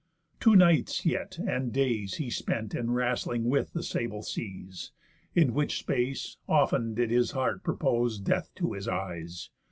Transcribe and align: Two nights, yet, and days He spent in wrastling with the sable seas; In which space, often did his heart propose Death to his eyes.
Two 0.39 0.55
nights, 0.55 1.05
yet, 1.05 1.37
and 1.37 1.71
days 1.71 2.15
He 2.15 2.31
spent 2.31 2.73
in 2.73 2.89
wrastling 2.89 3.43
with 3.43 3.73
the 3.73 3.83
sable 3.83 4.23
seas; 4.23 4.91
In 5.35 5.53
which 5.53 5.77
space, 5.77 6.37
often 6.49 6.95
did 6.95 7.11
his 7.11 7.33
heart 7.33 7.63
propose 7.63 8.17
Death 8.19 8.49
to 8.55 8.73
his 8.73 8.87
eyes. 8.87 9.51